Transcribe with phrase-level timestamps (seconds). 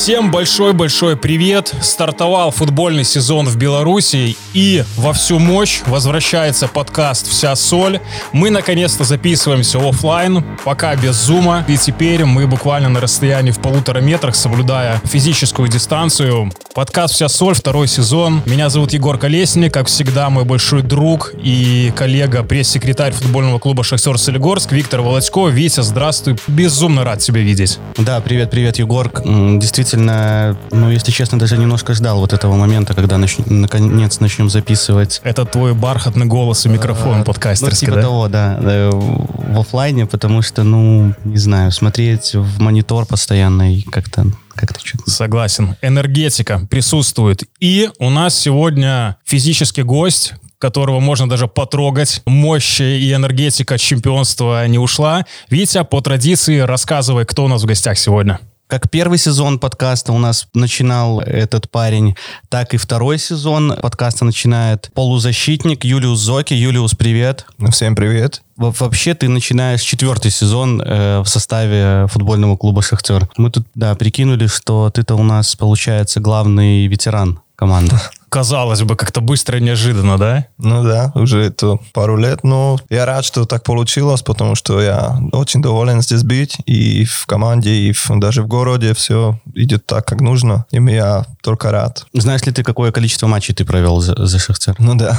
[0.00, 1.74] Всем большой-большой привет!
[1.82, 8.00] Стартовал футбольный сезон в Беларуси и во всю мощь возвращается подкаст «Вся соль».
[8.32, 14.00] Мы наконец-то записываемся офлайн, пока без зума, и теперь мы буквально на расстоянии в полутора
[14.00, 16.50] метрах, соблюдая физическую дистанцию.
[16.74, 18.40] Подкаст «Вся соль», второй сезон.
[18.46, 24.16] Меня зовут Егор Колесник, как всегда, мой большой друг и коллега, пресс-секретарь футбольного клуба «Шахтер
[24.16, 25.48] Солигорск» Виктор Володько.
[25.48, 27.78] Витя, здравствуй, безумно рад тебя видеть.
[27.98, 29.12] Да, привет-привет, Егор.
[29.24, 33.38] Действительно, ну, если честно, даже немножко ждал вот этого момента, когда нач...
[33.46, 35.20] наконец начнем записывать.
[35.24, 38.02] Это твой бархатный голос и микрофон подкастерский, ну, типа да?
[38.02, 44.26] того, да, в офлайне, потому что, ну, не знаю, смотреть в монитор постоянно и как-то
[44.54, 45.10] как-то что-то.
[45.10, 45.76] Согласен.
[45.80, 47.44] Энергетика присутствует.
[47.60, 52.20] И у нас сегодня физический гость, которого можно даже потрогать.
[52.26, 55.24] Мощь и энергетика чемпионства не ушла.
[55.48, 58.38] Витя, по традиции, рассказывай, кто у нас в гостях сегодня.
[58.70, 62.14] Как первый сезон подкаста у нас начинал этот парень,
[62.48, 66.54] так и второй сезон подкаста начинает полузащитник Юлиус Зоки.
[66.54, 67.46] Юлиус, привет.
[67.72, 68.42] Всем привет.
[68.56, 73.28] Вообще ты начинаешь четвертый сезон э, в составе футбольного клуба «Шахтер».
[73.36, 77.96] Мы тут, да, прикинули, что ты-то у нас, получается, главный ветеран команды.
[78.30, 80.46] Казалось бы, как-то быстро и неожиданно, да?
[80.56, 85.18] Ну да, уже это пару лет, но я рад, что так получилось, потому что я
[85.32, 90.06] очень доволен здесь быть, и в команде, и в, даже в городе все идет так,
[90.06, 92.06] как нужно, и я только рад.
[92.12, 94.76] Знаешь ли ты, какое количество матчей ты провел за, за Шахтер?
[94.78, 95.18] Ну да,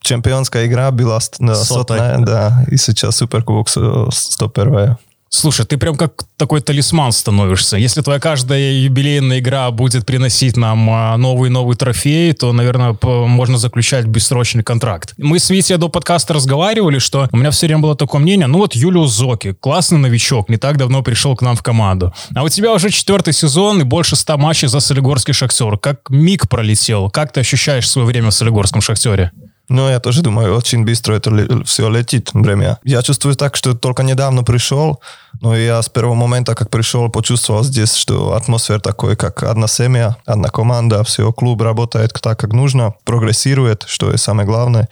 [0.00, 4.96] чемпионская игра была да, сотная, да, и сейчас Суперкубок 101
[5.36, 7.76] Слушай, ты прям как такой талисман становишься.
[7.76, 10.86] Если твоя каждая юбилейная игра будет приносить нам
[11.20, 15.14] новый-новый трофей, то, наверное, можно заключать бессрочный контракт.
[15.18, 18.58] Мы с Витей до подкаста разговаривали, что у меня все время было такое мнение, ну
[18.58, 22.14] вот Юлиус Зоки, классный новичок, не так давно пришел к нам в команду.
[22.34, 25.78] А у тебя уже четвертый сезон и больше ста матчей за Солигорский Шахтер.
[25.78, 27.10] Как миг пролетел.
[27.10, 29.32] Как ты ощущаешь свое время в Солигорском Шахтере?
[29.68, 32.78] Ну, я тоже думаю, очень быстро это все летит время.
[32.84, 35.00] Я чувствую так, что только недавно пришел,
[35.40, 40.16] но я с первого момента, как пришел, почувствовал здесь, что атмосфера такой, как одна семья,
[40.26, 44.88] одна команда, все, клуб работает так, как нужно, прогрессирует, что и самое главное.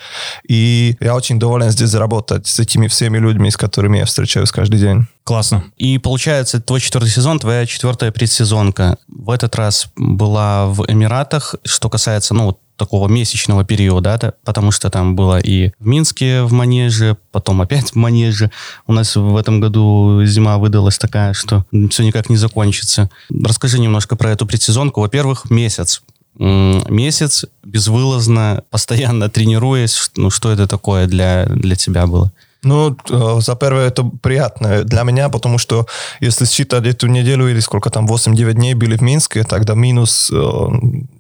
[0.48, 4.80] И я очень доволен здесь работать с этими всеми людьми, с которыми я встречаюсь каждый
[4.80, 5.06] день.
[5.24, 5.64] Классно.
[5.76, 11.54] И получается, твой четвертый сезон, твоя четвертая предсезонка в этот раз была в Эмиратах.
[11.64, 16.52] Что касается, ну, такого месячного периода, да, потому что там было и в Минске в
[16.52, 18.50] Манеже, потом опять в Манеже.
[18.86, 23.10] У нас в этом году зима выдалась такая, что все никак не закончится.
[23.30, 25.00] Расскажи немножко про эту предсезонку.
[25.00, 26.02] Во-первых, месяц
[26.38, 30.10] месяц безвылазно, постоянно тренируясь.
[30.16, 32.32] Ну, что это такое для, для тебя было?
[32.64, 35.86] Ну, э, за первое, это приятно для меня, потому что
[36.20, 40.68] если считать эту неделю или сколько там, 8-9 дней были в Минске, тогда минус, э,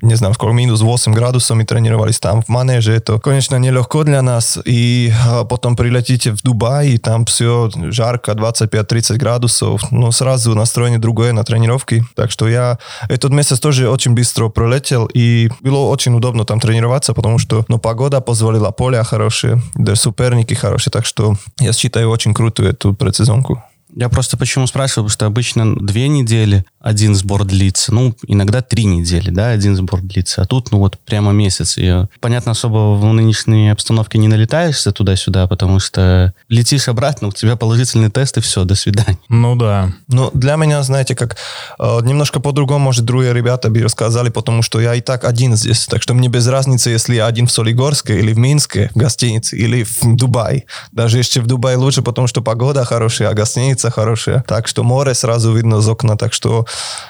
[0.02, 2.92] не знаю, сколько, минус 8 градусов мы тренировались там в манеже.
[2.92, 4.58] Это, конечно, нелегко для нас.
[4.64, 9.82] И э, потом прилетите в Дубай, и там все жарко, 25-30 градусов.
[9.90, 12.04] Ну, сразу настроение другое на тренировки.
[12.14, 17.14] Так что я этот месяц тоже очень быстро пролетел, и было очень удобно там тренироваться,
[17.14, 22.33] потому что, ну, погода позволила, поле хорошие, да, суперники хорошие, так что я считаю очень
[22.33, 23.63] крутую эту предсезонку.
[23.94, 28.84] Я просто почему спрашиваю, потому что обычно две недели один сбор длится, ну, иногда три
[28.84, 31.76] недели, да, один сбор длится, а тут, ну, вот прямо месяц.
[31.78, 37.56] И, понятно, особо в нынешней обстановке не налетаешься туда-сюда, потому что летишь обратно, у тебя
[37.56, 39.18] положительный тест, и все, до свидания.
[39.28, 39.92] Ну, да.
[40.08, 41.36] Ну, для меня, знаете, как
[41.78, 45.86] э, немножко по-другому, может, другие ребята бы рассказали, потому что я и так один здесь,
[45.86, 49.56] так что мне без разницы, если я один в Солигорске или в Минске, в гостинице,
[49.56, 50.64] или в Дубае.
[50.92, 54.84] Даже еще в Дубае лучше, потому что погода хорошая, а гостиница улица хорошая, так что
[54.84, 56.66] море сразу видно с окна, так что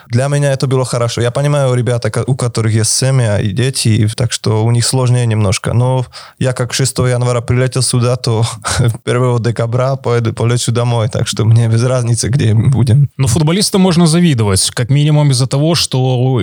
[0.08, 1.22] для меня это было хорошо.
[1.22, 5.74] Я понимаю, ребята, у которых есть семья и дети, так что у них сложнее немножко,
[5.74, 6.06] но
[6.38, 8.44] я как 6 января прилетел сюда, то
[9.04, 13.08] 1 декабря поеду, полечу домой, так что мне без разницы, где будем.
[13.18, 15.98] Но футболистам можно завидовать, как минимум из-за того, что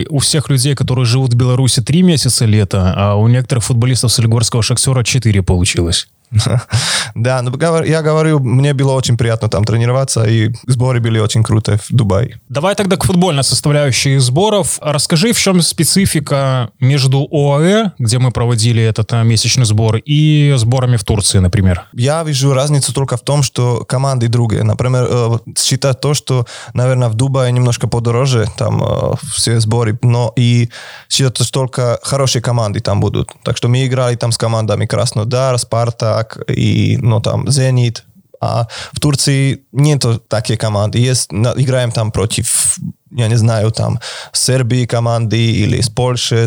[0.09, 4.61] у всех людей, которые живут в Беларуси 3 месяца лета, а у некоторых футболистов Солигорского
[4.61, 6.07] Шахтера 4 получилось.
[7.15, 7.51] Да, ну
[7.83, 12.39] я говорю, мне было очень приятно там тренироваться, и сборы были очень крутые в Дубае.
[12.49, 14.79] Давай тогда к футбольной составляющей сборов.
[14.81, 20.97] Расскажи, в чем специфика между ОАЭ, где мы проводили этот э, месячный сбор, и сборами
[20.97, 21.87] в Турции, например?
[21.93, 24.63] Я вижу разницу только в том, что команды другие.
[24.63, 30.31] Например, э, считать то, что, наверное, в Дубае немножко подороже, там э, все сборы, но
[30.35, 30.69] и
[31.09, 33.31] считать, что только хорошие команды там будут.
[33.43, 38.05] Так что мы играли там с командами Краснодар, Спарта, Спартак и, ну, там, Зенит.
[38.41, 40.99] А в Турции нету такие команды.
[40.99, 42.77] Есть, играем там против
[43.11, 43.99] я не знаю, там,
[44.33, 46.45] Сербии команды или с Польши,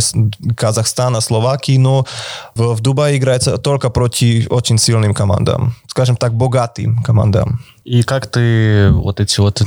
[0.56, 2.06] Казахстана, Словакии, но
[2.54, 7.60] в, в Дубае играется только против очень сильным командам, скажем так, богатым командам.
[7.84, 9.62] И как ты вот эти вот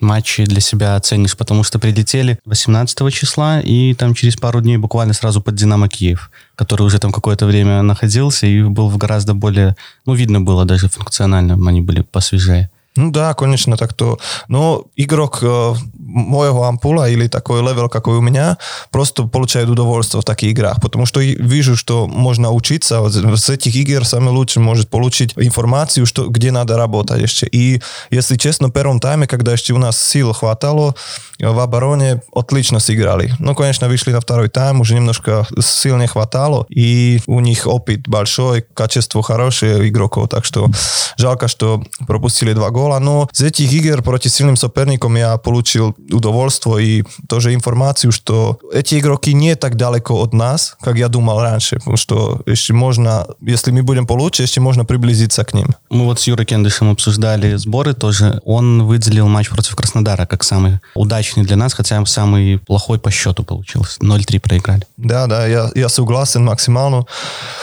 [0.00, 1.36] матчи для себя оценишь?
[1.36, 6.30] Потому что прилетели 18 числа, и там через пару дней буквально сразу под «Динамо Киев»,
[6.54, 9.76] который уже там какое-то время находился и был в гораздо более...
[10.06, 12.70] Ну, видно было даже функционально, они были посвежее.
[12.96, 14.18] Ну да, конечно, так то.
[14.48, 18.58] Но игрок э, моего амплуа или такой level, какой у меня,
[18.90, 23.08] просто получает удовольствие в таких играх, потому что вижу, что можно учиться.
[23.08, 27.46] С этих игр самое лучшее может получить информацию, что, где надо работать еще.
[27.46, 30.96] И, если честно, в первом тайме, когда еще у нас сил хватало,
[31.38, 33.32] в обороне отлично сыграли.
[33.38, 38.08] Ну, конечно, вышли на второй тайм, уже немножко сил не хватало, и у них опыт
[38.08, 40.68] большой, качество хорошее игроков, так что
[41.16, 46.86] жалко, что пропустили два гола, но с этих игр против сильным соперником я получил удовольствие
[46.86, 51.76] и тоже информацию, что эти игроки не так далеко от нас, как я думал раньше,
[51.76, 55.68] потому что еще можно, если мы будем получше, еще можно приблизиться к ним.
[55.90, 58.40] Мы вот с Юрой Кендышем обсуждали сборы тоже.
[58.44, 63.42] Он выделил матч против Краснодара как самый удачный для нас, хотя самый плохой по счету
[63.42, 64.00] получился.
[64.00, 64.86] 0-3 проиграли.
[64.96, 67.04] Да, да, я, я согласен максимально.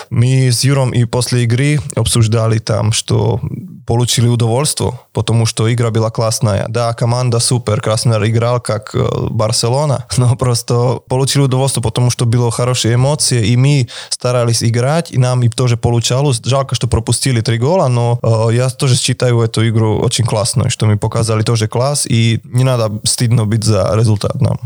[0.09, 3.39] Мы с Юром и после игры обсуждали там, что
[3.87, 6.66] получили удовольствие, потому что игра была классная.
[6.68, 12.50] Да, команда супер, Краснодар играл как э, Барселона, но просто получили удовольствие, потому что было
[12.50, 16.40] хорошие эмоции, и мы старались играть, и нам и тоже получалось.
[16.44, 20.86] Жалко, что пропустили три гола, но э, я тоже считаю эту игру очень классной, что
[20.86, 24.58] мы показали тоже класс, и не надо стыдно быть за результат нам.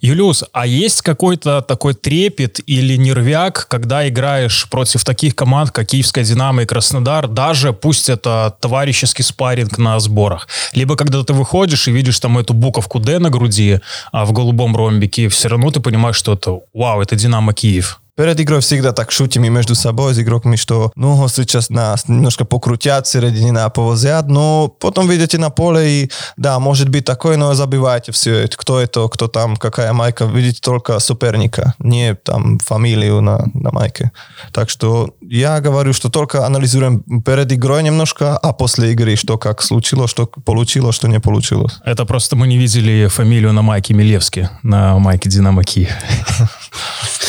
[0.00, 6.24] Юлиус, а есть какой-то такой трепет или нервяк, когда играешь против таких команд, как Киевская
[6.24, 10.48] «Динамо» и «Краснодар», даже пусть это товарищеский спарринг на сборах?
[10.72, 13.80] Либо когда ты выходишь и видишь там эту буковку «Д» на груди
[14.12, 18.00] а в голубом ромбике, все равно ты понимаешь, что это «Вау, это «Динамо Киев».
[18.22, 22.44] Перед игрой всегда так шутим и между собой с игроками, что ну сейчас нас немножко
[22.44, 28.12] покрутят середине, повозят, но потом видите на поле и да, может быть такое, но забивайте
[28.12, 33.72] все, кто это, кто там, какая майка, видите только соперника, не там фамилию на, на
[33.72, 34.12] майке.
[34.52, 39.62] Так что я говорю, что только анализируем перед игрой немножко, а после игры, что как
[39.62, 41.80] случилось, что получилось, что не получилось.
[41.84, 45.90] Это просто мы не видели фамилию на майке Милевски, на майке Динамо Киев.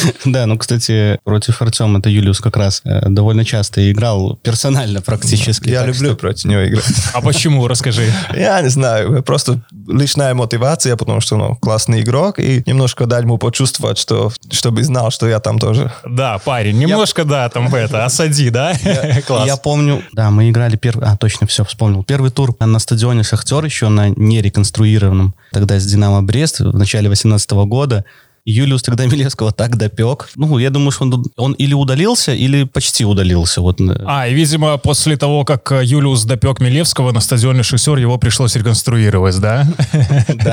[0.25, 0.82] Да, ну, кстати,
[1.23, 5.69] против Артема это Юлиус как раз э, довольно часто играл персонально практически.
[5.69, 6.17] Я люблю что...
[6.17, 6.85] против него играть.
[7.13, 7.67] А почему?
[7.67, 8.11] Расскажи.
[8.35, 13.37] Я не знаю, просто личная мотивация, потому что, ну, классный игрок, и немножко дать ему
[13.37, 15.91] почувствовать, что, чтобы знал, что я там тоже.
[16.05, 17.27] Да, парень, немножко, я...
[17.27, 18.73] да, там это, осади, да?
[18.83, 19.47] Я, Класс.
[19.47, 22.03] Я помню, да, мы играли первый, а, точно, все, вспомнил.
[22.03, 27.51] Первый тур на стадионе «Шахтер» еще на нереконструированном, тогда с «Динамо Брест» в начале 18
[27.51, 28.05] года.
[28.45, 30.29] Юлиус тогда Милевского так допек.
[30.35, 33.61] Ну, я думаю, что он, он или удалился, или почти удалился.
[33.61, 33.79] Вот.
[34.05, 38.55] А, и, видимо, после того, как э, Юлиус допек Милевского на стадионе «Шесер», его пришлось
[38.55, 39.67] реконструировать, да?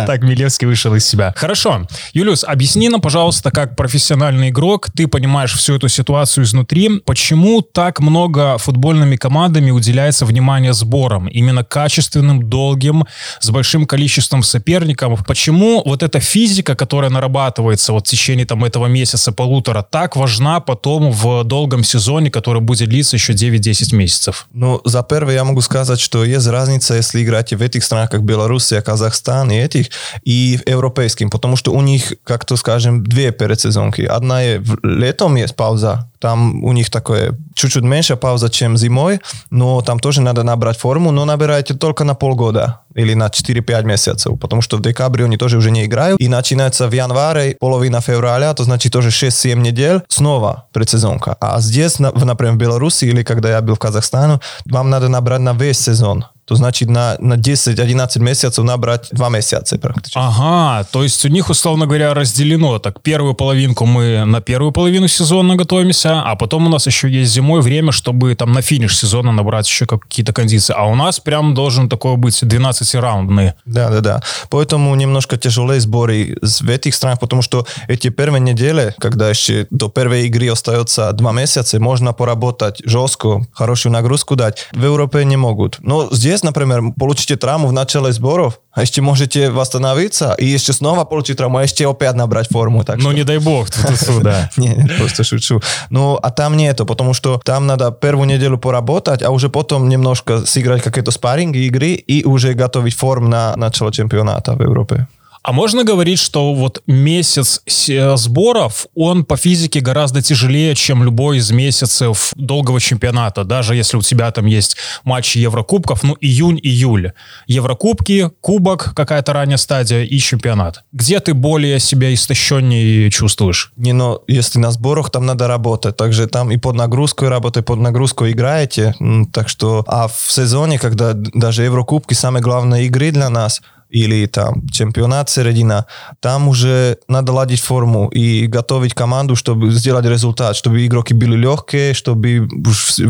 [0.06, 1.34] Так Милевский вышел из себя.
[1.37, 1.87] Хорошо.
[2.12, 8.00] Юлиус, объясни нам, пожалуйста, как профессиональный игрок, ты понимаешь всю эту ситуацию изнутри, почему так
[8.00, 13.04] много футбольными командами уделяется внимание сборам, именно качественным, долгим,
[13.40, 15.25] с большим количеством соперников?
[15.26, 20.16] Почему вот эта физика, которая нарабатывается делается вот в течение там этого месяца, полутора, так
[20.16, 24.46] важна потом в долгом сезоне, который будет длиться еще 9-10 месяцев?
[24.52, 28.22] Ну, за первое я могу сказать, что есть разница, если играть в этих странах, как
[28.22, 29.90] Белоруссия, Казахстан и этих,
[30.25, 34.02] и в европейским, потому что у них, как то скажем, две передсезонки.
[34.02, 39.81] Одна е летом есть пауза, там у них такое чуть-чуть меньше пауза, чем зимой, но
[39.81, 44.62] там тоже надо набрать форму, но набираете только на полгода или на 4-5 месяцев, потому
[44.62, 48.65] что в декабре они тоже уже не играют, и начинается в январе, половина февраля, то
[48.65, 51.37] значит тоже 6-7 недель, снова предсезонка.
[51.41, 55.53] А здесь, например, в Беларуси или когда я был в Казахстане, вам надо набрать на
[55.53, 56.25] весь сезон.
[56.50, 60.19] То значит на, на 10-11 месяцев набрать 2 месяца практически.
[60.19, 62.80] Ага, то есть у них, условно говоря, разделено.
[62.80, 67.30] Так, первую половинку мы на первую половину сезона готовимся, а потом у нас еще есть
[67.30, 70.75] зимой время, чтобы там на финиш сезона набрать еще какие-то кондиции.
[70.76, 73.52] А у нас прям должен такое быть 12-раундный.
[73.64, 74.23] Да, да, да.
[74.49, 79.88] Поэтому немножко тяжелее сборы в этих странах, потому что эти первые недели, когда еще до
[79.88, 84.66] первой игры остается 2 месяца, можно поработать жестко, хорошую нагрузку дать.
[84.73, 85.76] В Европе не могут.
[85.78, 90.73] Но здесь здесь, например, получите травму в начале сборов, а еще можете восстановиться и еще
[90.73, 92.85] снова получить травму, а еще опять набрать форму.
[92.85, 93.12] Так ну, что...
[93.12, 94.50] не дай бог, тут да.
[94.56, 95.61] Не, просто шучу.
[95.90, 100.47] Ну, а там нету, потому что там надо первую неделю поработать, а уже потом немножко
[100.47, 105.06] сыграть какие-то спарринги игры и уже готовить форму на начало чемпионата в Европе.
[105.42, 111.50] А можно говорить, что вот месяц сборов, он по физике гораздо тяжелее, чем любой из
[111.50, 117.12] месяцев долгого чемпионата, даже если у тебя там есть матчи Еврокубков, ну, июнь-июль.
[117.47, 120.85] Еврокубки, кубок, какая-то ранняя стадия и чемпионат.
[120.92, 123.73] Где ты более себя истощеннее чувствуешь?
[123.76, 125.97] Не, но если на сборах, там надо работать.
[125.97, 128.94] Также там и под нагрузкой работать, под нагрузкой играете.
[129.32, 134.66] Так что, а в сезоне, когда даже Еврокубки, самые главные игры для нас– или там
[134.68, 135.87] чемпионат середина,
[136.20, 141.94] там уже надо ладить форму и готовить команду, чтобы сделать результат, чтобы игроки были легкие,
[141.94, 142.49] чтобы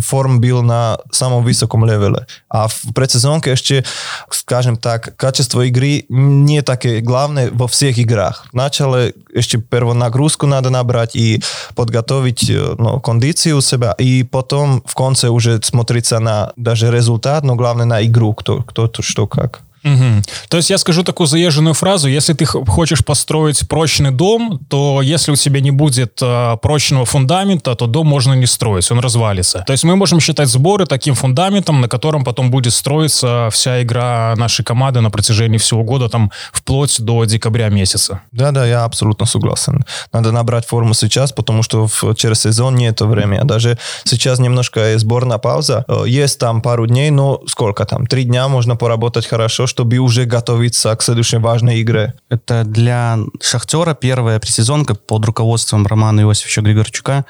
[0.00, 2.26] форм был на самом высоком левеле.
[2.48, 3.84] А в предсезонке еще,
[4.30, 8.46] скажем так, качество игры не такое главное во всех играх.
[8.52, 11.42] Вначале еще первую нагрузку надо набрать и
[11.74, 17.54] подготовить ну, кондицию у себя, и потом в конце уже смотрится на даже результат, но
[17.54, 19.62] главное на игру, кто, кто что как.
[19.84, 20.22] Угу.
[20.48, 25.32] То есть я скажу такую заезженную фразу, если ты хочешь построить прочный дом, то если
[25.32, 29.64] у тебя не будет э, прочного фундамента, то дом можно не строить, он развалится.
[29.66, 34.34] То есть мы можем считать сборы таким фундаментом, на котором потом будет строиться вся игра
[34.36, 38.20] нашей команды на протяжении всего года, там вплоть до декабря месяца.
[38.32, 39.84] Да-да, я абсолютно согласен.
[40.12, 43.40] Надо набрать форму сейчас, потому что в, через сезон нет времени.
[43.44, 45.84] Даже сейчас немножко сборная пауза.
[45.88, 48.06] Э, есть там пару дней, но сколько там?
[48.06, 52.14] Три дня можно поработать хорошо, чтобы уже готовиться к следующей важной игре.
[52.28, 57.24] Это для Шахтера первая пресезонка под руководством Романа Иосифовича Григорчука.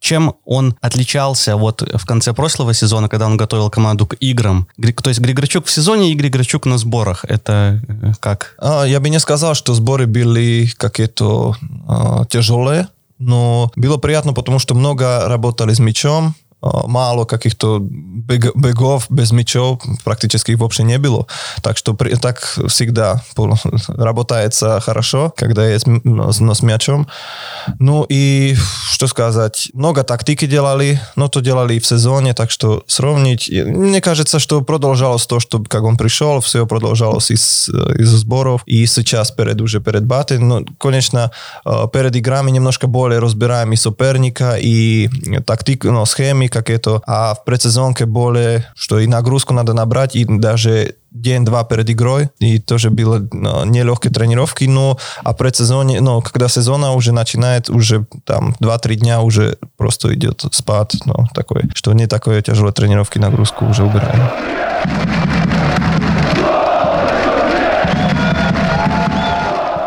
[0.00, 4.68] Чем он отличался вот в конце прошлого сезона, когда он готовил команду к играм?
[5.02, 7.24] То есть Григорчук в сезоне и Григорчук на сборах.
[7.24, 8.54] Это э, как?
[8.58, 11.56] А, я бы не сказал, что сборы были какие-то
[11.88, 19.06] а, тяжелые, но было приятно, потому что много работали с мячом, málo каких-то бег, бегов
[19.10, 21.26] без мячов, практически их вообще не было.
[21.62, 23.22] Так что при, так всегда
[23.88, 27.06] работается хорошо, когда есть но, но с мячом.
[27.78, 28.56] Ну и
[28.90, 34.00] что сказать, много тактики делали, но то делали и в сезоне, так что сравнить, мне
[34.00, 39.30] кажется, что продолжалось то, что как он пришел, все продолжалось из, из сборов, и сейчас
[39.30, 41.30] перед уже перед баты, но, конечно,
[41.64, 45.08] перед играми немножко более разбираем и соперника, и
[45.46, 50.25] тактику, ну, схемы, как это, а в предсезонке более, что и нагрузку надо набрать, и
[50.25, 56.47] даже день-два перед игрой, и тоже было ну, нелегкие тренировки, но а предсезоне, ну, когда
[56.47, 62.07] сезона уже начинает, уже там 2-3 дня уже просто идет спад, ну, такой, что не
[62.07, 65.36] такое тяжелые тренировки, нагрузку уже убираем.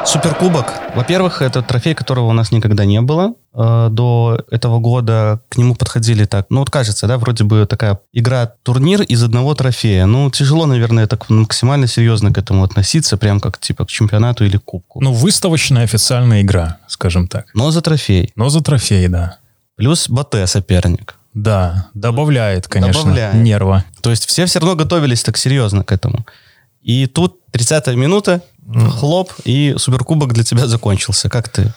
[0.05, 0.74] Суперкубок.
[0.96, 3.34] Во-первых, это трофей, которого у нас никогда не было.
[3.53, 8.00] Э, до этого года к нему подходили так, ну вот кажется, да, вроде бы такая
[8.12, 10.05] игра-турнир из одного трофея.
[10.05, 14.58] Ну, тяжело, наверное, так максимально серьезно к этому относиться, прям как типа к чемпионату или
[14.58, 15.01] кубку.
[15.01, 17.46] Ну, выставочная официальная игра, скажем так.
[17.53, 18.31] Но за трофей.
[18.36, 19.38] Но за трофей, да.
[19.75, 21.15] Плюс Батэ соперник.
[21.34, 23.36] Да, добавляет, конечно, добавляет.
[23.36, 23.86] нерва.
[24.01, 26.25] То есть все все равно готовились так серьезно к этому.
[26.81, 28.41] И тут 30-я минута,
[29.00, 31.30] хлоп, и суперкубок для тебя закончился.
[31.30, 31.74] Как ты?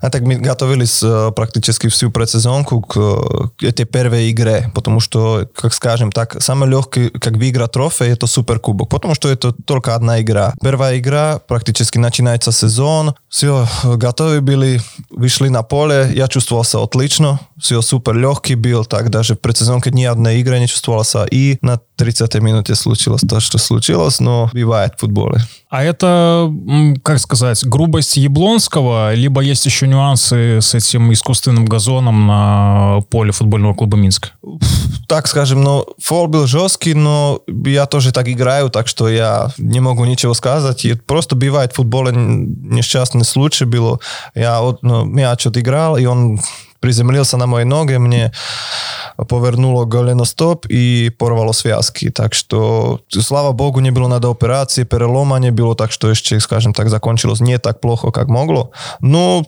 [0.00, 1.04] А так мы готовились
[1.36, 7.10] практически всю предсезонку к, к этой первой игре, потому что, как скажем так, самый легкий,
[7.10, 10.54] как выиграть трофей, это суперкубок, потому что это только одна игра.
[10.60, 17.80] Первая игра, практически начинается сезон, все, готовы были, вышли на поле, я чувствовался отлично, все
[17.80, 22.34] супер легкий был, так даже в предсезонке ни одной игры не чувствовался, и на 30
[22.40, 25.40] минуте случилось то, что случилось, но бывает в футболе.
[25.70, 26.52] А это,
[27.04, 33.74] как сказать, грубость Яблонского, либо есть еще нюансы с этим искусственным газоном на поле футбольного
[33.74, 34.32] клуба Минск?
[35.06, 39.78] Так скажем, ну, фол был жесткий, но я тоже так играю, так что я не
[39.78, 40.84] могу ничего сказать.
[40.84, 44.00] И просто бывает в футболе несчастный случай было.
[44.34, 46.40] Я вот, ну, мяч отыграл, и он
[46.82, 48.32] приземлился на мои ноги, мне
[49.28, 52.10] повернуло голеностоп и порвало связки.
[52.10, 56.74] Так что, слава богу, не было надо операции, перелома не было, так что еще, скажем
[56.74, 58.72] так, закончилось не так плохо, как могло.
[59.00, 59.46] Но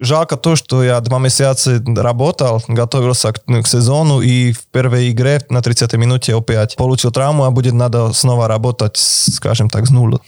[0.00, 5.40] жалко то, что я два месяца работал, готовился к, к сезону и в первой игре
[5.48, 10.18] на 30 минуте опять получил травму, а будет надо снова работать, скажем так, с нуля.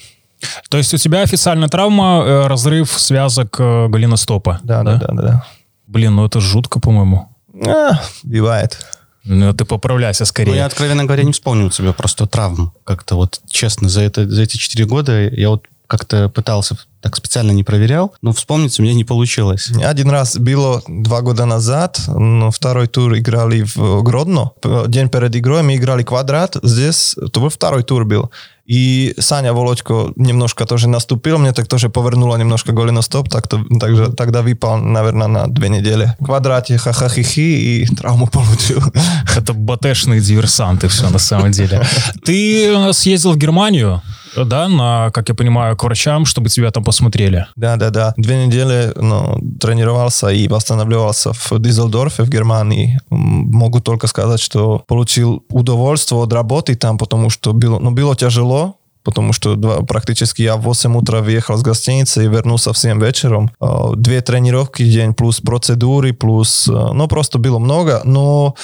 [0.71, 4.61] То есть у тебя официальная травма, э, разрыв связок э, голеностопа?
[4.62, 5.23] Да, да, да, да.
[5.23, 5.47] да.
[5.88, 7.35] Блин, ну это жутко, по-моему.
[7.66, 8.78] А, бывает.
[9.25, 10.50] Ну, ты поправляйся скорее.
[10.50, 12.73] Ну, я, откровенно говоря, не вспомнил себе просто травм.
[12.85, 17.52] Как-то вот, честно, за, это, за эти четыре года я вот как-то пытался так специально
[17.52, 19.71] не проверял, но вспомнить у меня не получилось.
[19.83, 24.52] Один раз было два года назад, но второй тур играли в Гродно.
[24.87, 26.57] День перед игрой мы играли квадрат.
[26.62, 28.31] Здесь, это был второй тур был.
[28.69, 34.12] И Саня Володько немножко тоже наступил, мне так тоже повернуло немножко голеностоп, так то, также,
[34.12, 36.14] тогда выпал, наверное, на две недели.
[36.21, 38.83] В квадрате ха-ха-хи-хи и травму получил.
[39.37, 41.83] Это батешные диверсанты все на самом деле.
[42.26, 44.02] Ты съездил в Германию,
[44.37, 47.47] да, на, как я понимаю, к врачам, чтобы тебя там посмотрели.
[47.54, 48.14] Да, да, да.
[48.16, 52.99] Две недели ну, тренировался и восстанавливался в Дизельдорфе в Германии.
[53.11, 58.76] Могу только сказать, что получил удовольствие от работы там, потому что было, ну, было тяжело,
[59.04, 62.99] потому что два, практически я в 8 утра въехал с гостиницы и вернулся в 7
[63.04, 63.50] вечером.
[63.97, 66.68] Две тренировки в день, плюс процедуры, плюс...
[66.68, 68.54] Ну, просто было много, но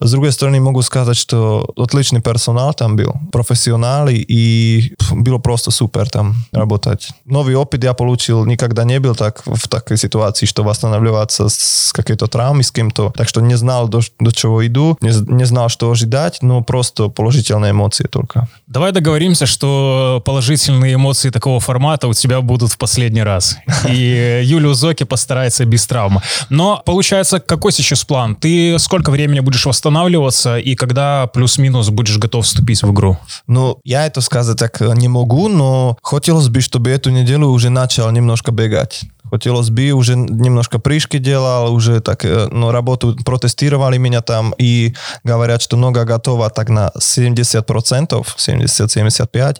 [0.00, 6.10] с другой стороны, могу сказать, что отличный персонал там был, профессионалы, и было просто супер
[6.10, 7.10] там работать.
[7.24, 12.26] Новый опыт я получил, никогда не был так в такой ситуации, что восстанавливаться с какой-то
[12.26, 13.12] травмой, с кем-то.
[13.16, 17.08] Так что не знал, до, до чего иду, не, не знал, что ожидать, но просто
[17.08, 18.48] положительные эмоции только.
[18.66, 23.56] Давай договоримся, что положительные эмоции такого формата у тебя будут в последний раз.
[23.88, 26.20] И Юлия Зоки постарается без травмы.
[26.50, 28.34] Но получается, какой сейчас план?
[28.34, 33.18] Ты сколько времени будешь восстанавливаться восстанавливаться, и когда плюс-минус будешь готов вступить в игру?
[33.46, 38.10] Ну, я это сказать так не могу, но хотелось бы, чтобы эту неделю уже начал
[38.10, 39.02] немножко бегать.
[39.30, 45.62] Хотелось бы, уже немножко прыжки делал, уже так, ну, работу протестировали меня там и говорят,
[45.62, 49.56] что нога готова так на 70%, 70-75%.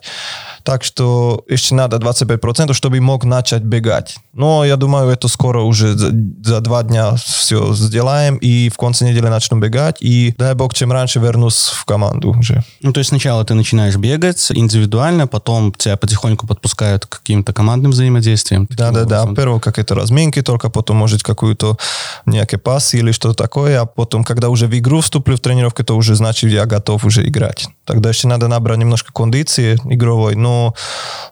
[0.63, 4.17] Так что еще надо 25%, чтобы мог начать бегать.
[4.33, 6.11] Но я думаю, это скоро уже за,
[6.43, 10.91] за два дня все сделаем, и в конце недели начну бегать, и дай бог, чем
[10.91, 12.63] раньше вернусь в команду уже.
[12.81, 17.91] Ну, то есть сначала ты начинаешь бегать индивидуально, потом тебя потихоньку подпускают к каким-то командным
[17.91, 18.67] взаимодействиям.
[18.69, 21.77] Да-да-да, первого какие-то разминки, только потом, может, какую-то
[22.25, 25.95] некие пасы или что-то такое, а потом, когда уже в игру вступлю в тренировку, то
[25.95, 27.67] уже значит, я готов уже играть.
[27.85, 30.73] Тогда еще надо набрать немножко кондиции игровой, но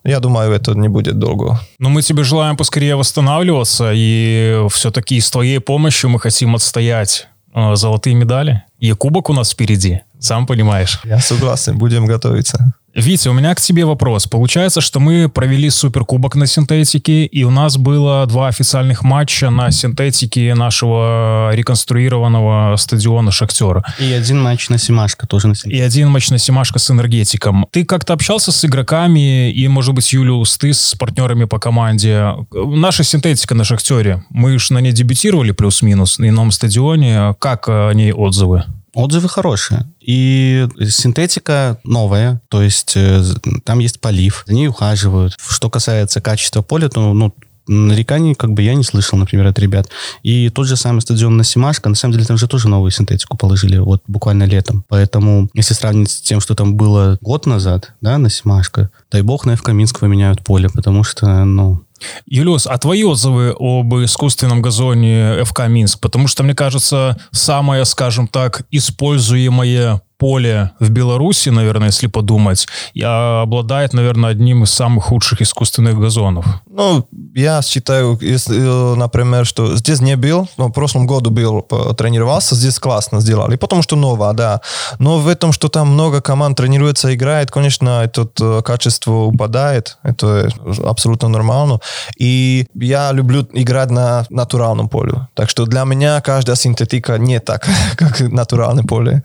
[0.04, 1.60] я думаю, это не будет долго.
[1.80, 7.76] Но мы тебе желаем поскорее восстанавливаться, и все-таки с твоей помощью мы хотим отстоять э,
[7.76, 8.64] золотые медали.
[8.80, 11.00] И кубок у нас впереди, сам понимаешь.
[11.04, 12.74] Я согласен, будем готовиться.
[12.96, 14.26] Витя, у меня к тебе вопрос.
[14.26, 19.70] Получается, что мы провели суперкубок на синтетике, и у нас было два официальных матча на
[19.70, 23.84] синтетике нашего реконструированного стадиона «Шахтера».
[24.00, 25.78] И один матч на Симашко тоже на синтетике.
[25.78, 27.68] И один матч на Симашко с энергетиком.
[27.70, 32.30] Ты как-то общался с игроками, и, может быть, Юлиус, ты с партнерами по команде.
[32.54, 37.36] Наша синтетика на «Шахтере», мы же на ней дебютировали плюс-минус на ином стадионе.
[37.40, 38.64] Как о ней отзывы?
[38.96, 39.86] Отзывы хорошие.
[40.00, 43.22] И синтетика новая, то есть э,
[43.66, 45.36] там есть полив, за ней ухаживают.
[45.38, 47.34] Что касается качества поля, то ну,
[47.68, 49.90] нареканий как бы я не слышал, например, от ребят.
[50.24, 53.38] И тот же самый стадион на Симашко, на самом деле там же тоже новую синтетику
[53.38, 54.86] положили вот буквально летом.
[54.88, 59.46] Поэтому, если сравнить с тем, что там было год назад, да, на Симашко, дай бог
[59.46, 61.85] на ФК Минск поменяют поле, потому что, ну,
[62.26, 66.00] Юлиус, а твои отзывы об искусственном газоне ФК Минск?
[66.00, 72.68] Потому что, мне кажется, самое, скажем так, используемое поле в Беларуси, наверное, если подумать,
[73.04, 76.46] обладает, наверное, одним из самых худших искусственных газонов.
[76.70, 81.62] Ну, я считаю, если, э, например, что здесь не был, но в прошлом году был,
[81.98, 84.62] тренировался, здесь классно сделали, потому что новое, да.
[85.00, 90.50] Но в этом, что там много команд тренируется, играет, конечно, это э, качество упадает, это
[90.84, 91.80] абсолютно нормально.
[92.18, 95.28] И я люблю играть на натуральном поле.
[95.34, 99.24] Так что для меня каждая синтетика не так, как натуральное поле.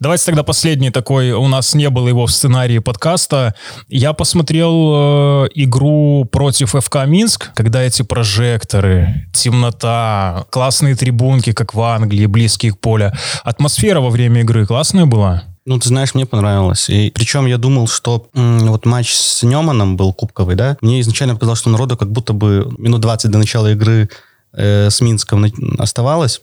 [0.00, 3.54] Давайте тогда последний такой, у нас не было его в сценарии подкаста.
[3.88, 11.82] Я посмотрел э, игру против ФК Минск, когда эти прожекторы, темнота, классные трибунки, как в
[11.82, 13.12] Англии, близкие к полю.
[13.44, 15.42] Атмосфера во время игры классная была?
[15.66, 16.88] Ну, ты знаешь, мне понравилось.
[16.88, 20.78] И причем я думал, что м, вот матч с Неманом был кубковый, да?
[20.80, 24.08] Мне изначально показалось, что народу как будто бы минут 20 до начала игры
[24.54, 25.44] э, с Минском
[25.78, 26.40] оставалось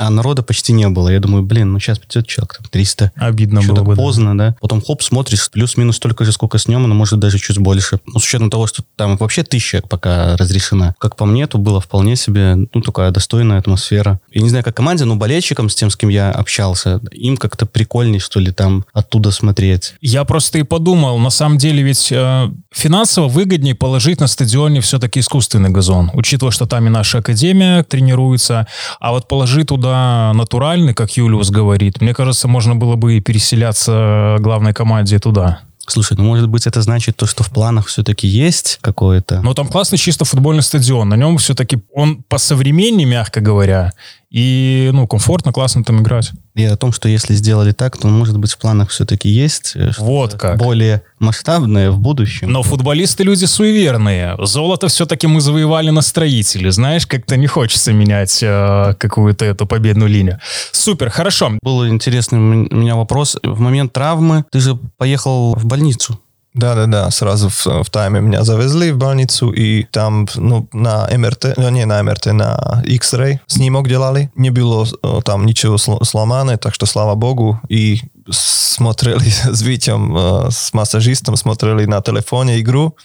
[0.00, 1.10] а народа почти не было.
[1.10, 3.12] Я думаю, блин, ну сейчас придет человек, там, 300.
[3.16, 3.96] Обидно было так бы.
[3.96, 4.48] поздно, да.
[4.48, 4.56] да.
[4.58, 8.00] Потом хоп, смотришь, плюс-минус столько же, сколько с нем, но может даже чуть больше.
[8.06, 10.94] Ну, с учетом того, что там вообще тысяча пока разрешена.
[10.98, 14.20] Как по мне, то было вполне себе, ну, такая достойная атмосфера.
[14.32, 17.66] Я не знаю, как команде, но болельщикам, с тем, с кем я общался, им как-то
[17.66, 19.96] прикольней, что ли, там оттуда смотреть.
[20.00, 25.20] Я просто и подумал, на самом деле ведь э, финансово выгоднее положить на стадионе все-таки
[25.20, 28.66] искусственный газон, учитывая, что там и наша академия тренируется,
[28.98, 33.20] а вот положить туда туда натуральный, как Юлиус говорит, мне кажется, можно было бы и
[33.20, 35.60] переселяться главной команде туда.
[35.86, 39.40] Слушай, ну может быть это значит то, что в планах все-таки есть какое-то...
[39.42, 41.08] Но там классный чисто футбольный стадион.
[41.08, 43.92] На нем все-таки он по современнее, мягко говоря,
[44.30, 46.30] и, ну, комфортно, классно там играть.
[46.54, 49.90] И о том, что если сделали так, то, может быть, в планах все-таки есть э,
[49.98, 50.56] вот как.
[50.56, 52.52] более масштабное в будущем.
[52.52, 54.36] Но футболисты люди суеверные.
[54.38, 56.70] Золото все-таки мы завоевали на строителе.
[56.70, 60.38] Знаешь, как-то не хочется менять э, какую-то эту победную линию.
[60.70, 61.52] Супер, хорошо.
[61.62, 63.36] Был интересный у меня вопрос.
[63.42, 66.20] В момент травмы ты же поехал в больницу.
[66.55, 71.67] Да-да-да, сразу в, в тайме меня завезли в больницу, и там ну, на МРТ, ну,
[71.69, 74.31] не на МРТ, на X-ray снимок делали.
[74.35, 77.59] Не было э, там ничего сломано, так что слава богу.
[77.67, 82.95] И смотрели с Витем, э, с массажистом, смотрели на телефоне игру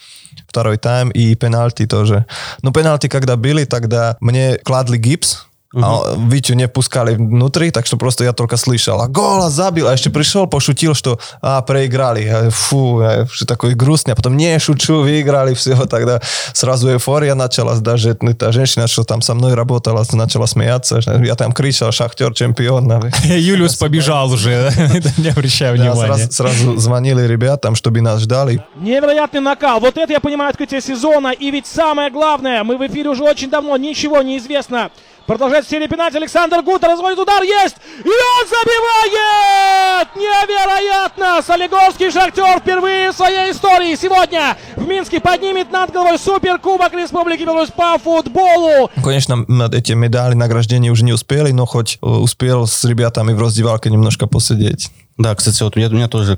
[0.47, 2.27] второй тайм и пенальти тоже.
[2.63, 5.47] Но пенальти, когда были, тогда мне кладли гипс,
[5.84, 9.94] А Витю не пускали внутри, так что просто я только слышал, а гола забил, а
[9.94, 12.50] еще пришел, пошутил, что а, проиграли.
[12.50, 16.22] Фу, что такой грустный, а потом не шучу, выиграли, все, тогда
[16.54, 21.52] сразу эйфория началась, даже та женщина, что там со мной работала, начала смеяться, я там
[21.52, 23.12] кричал, шахтер чемпион.
[23.26, 24.72] Юлиус побежал уже,
[25.18, 26.30] не обращай внимания.
[26.32, 28.64] Сразу звонили ребятам, чтобы нас ждали.
[28.76, 33.10] Невероятный накал, вот это я понимаю открытие сезона, и ведь самое главное, мы в эфире
[33.10, 34.90] уже очень давно, ничего не известно
[35.28, 36.18] Продолжает серия пенальти.
[36.18, 37.42] Александр Гута разводит удар.
[37.44, 37.78] Есть!
[38.04, 40.08] И он забивает!
[40.16, 41.42] Невероятно!
[41.42, 47.72] Солигорский Шахтер впервые в своей истории сегодня в Минске поднимет над головой Суперкубок Республики Беларусь
[47.72, 48.92] по футболу.
[49.04, 53.42] Конечно, над эти медали награждения уже не успели, но хоть э, успел с ребятами в
[53.42, 54.92] раздевалке немножко посидеть.
[55.18, 56.38] Да, кстати, вот у меня, у меня тоже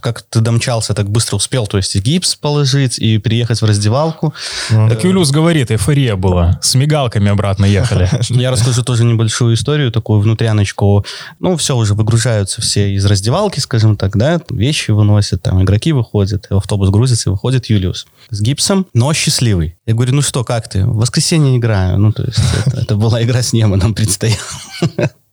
[0.00, 4.34] как ты домчался, так быстро успел, то есть и гипс положить, и приехать в раздевалку.
[4.70, 4.88] Mm.
[4.88, 6.58] Так Юлюс говорит, эйфория была.
[6.62, 8.08] С мигалками обратно ехали.
[8.28, 11.04] Я расскажу тоже небольшую историю, такую внутряночку.
[11.40, 16.46] Ну, все, уже выгружаются все из раздевалки, скажем так, да, вещи выносят, там игроки выходят,
[16.50, 19.76] автобус грузится, и выходит Юлиус с гипсом, но счастливый.
[19.86, 20.84] Я говорю, ну что, как ты?
[20.84, 21.98] В воскресенье играю.
[21.98, 24.38] Ну, то есть это, это была игра с небом, нам предстояла.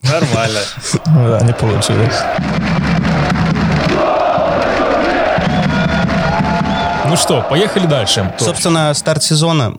[0.04, 0.60] Нормально.
[1.06, 2.16] Да, не получилось.
[7.14, 8.34] Ну что, поехали дальше.
[8.40, 9.76] Собственно, старт сезона.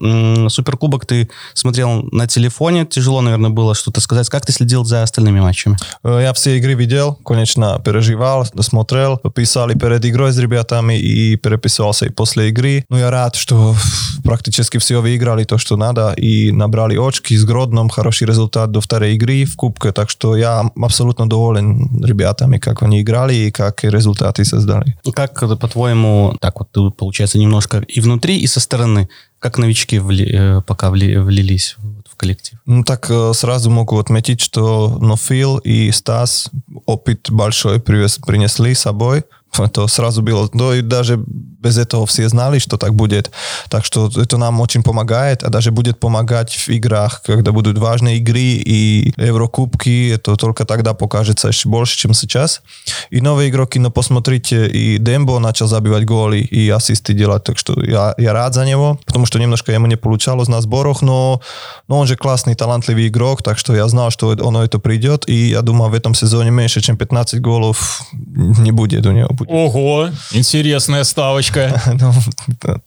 [0.48, 2.86] Суперкубок ты смотрел на телефоне.
[2.86, 4.28] Тяжело, наверное, было что-то сказать.
[4.28, 5.76] Как ты следил за остальными матчами?
[6.04, 9.18] Э, я все игры видел, конечно, переживал, смотрел.
[9.34, 12.84] Писали перед игрой с ребятами и переписывался и после игры.
[12.88, 13.74] Ну, я рад, что
[14.22, 19.14] практически все выиграли то, что надо, и набрали очки с Гродном, хороший результат до второй
[19.14, 24.44] игры в Кубке, так что я абсолютно доволен ребятами, как они играли и как результаты
[24.44, 24.96] создали.
[25.12, 29.08] Как, по-твоему, так вот ты, получается, получается, немножко и внутри, и со стороны.
[29.38, 31.76] Как новички вли, э, пока вли, влились
[32.10, 32.58] в коллектив?
[32.66, 36.50] Ну, так э, сразу могу отметить, что Нофил и Стас
[36.86, 39.22] опыт большой привез, принесли с собой.
[39.58, 40.48] Это сразу было.
[40.52, 41.16] Ну, и даже
[41.64, 43.30] без этого все знали, что так будет.
[43.68, 48.18] Так что это нам очень помогает, а даже будет помогать в играх, когда будут важные
[48.18, 52.62] игры и Еврокубки, это только тогда покажется еще больше, чем сейчас.
[53.10, 57.82] И новые игроки, но посмотрите, и Дембо начал забивать голи и ассисты делать, так что
[57.82, 61.40] я, я рад за него, потому что немножко ему не получалось на сборах, но,
[61.88, 65.50] но он же классный, талантливый игрок, так что я знал, что оно это придет, и
[65.50, 69.28] я думаю, в этом сезоне меньше, чем 15 голов не будет у него.
[69.44, 69.74] Будет.
[69.74, 72.12] Ого, интересная ставочка ну,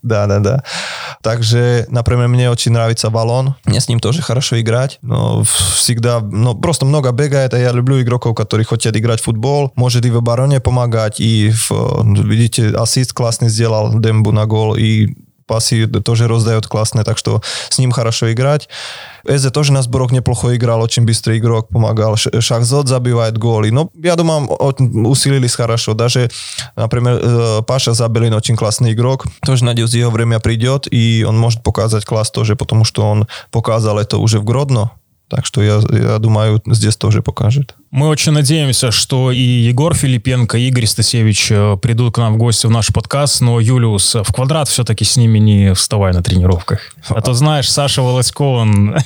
[0.02, 0.64] да, да, да.
[1.22, 3.56] Также, например, мне очень нравится баллон.
[3.66, 5.00] Мне с ним тоже хорошо играть.
[5.02, 9.72] Но всегда, ну, просто много бегает, а я люблю игроков, которые хотят играть в футбол.
[9.76, 11.20] Может и в обороне помогать.
[11.20, 14.76] И, в, видите, ассист классный сделал Дембу на гол.
[14.76, 18.69] И пасы тоже раздает классные, так что с ним хорошо играть.
[19.25, 22.17] Эзе тоже на сборах неплохо играл, очень быстрый игрок, помогал.
[22.17, 23.71] Шахзот забивает голи.
[23.71, 24.47] Но я думаю,
[25.07, 25.95] усилились хорошо.
[25.95, 26.31] Даже,
[26.77, 29.27] например, э, Паша Забелин очень классный игрок.
[29.45, 33.99] Тоже надеюсь, его время придет, и он может показать класс тоже, потому что он показал
[33.99, 34.91] это уже в Гродно.
[35.30, 37.76] Так что я, я думаю, здесь тоже покажет.
[37.92, 42.38] Мы очень надеемся, что и Егор Филипенко, и Игорь Стасевич э, придут к нам в
[42.38, 46.80] гости в наш подкаст, но, Юлиус, в квадрат все-таки с ними не вставай на тренировках.
[47.08, 48.98] А то, знаешь, Саша Волосько, он...